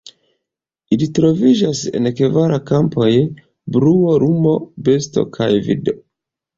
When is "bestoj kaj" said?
4.91-5.55